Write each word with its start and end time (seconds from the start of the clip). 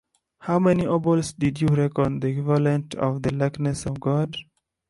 How 0.39 0.57
many 0.57 0.85
obols 0.85 1.37
did 1.37 1.61
you 1.61 1.67
reckon 1.67 2.21
the 2.21 2.29
equivalent 2.29 2.95
of 2.95 3.21
the 3.21 3.31
likeness 3.35 3.85
of 3.85 3.99
God? 3.99 4.35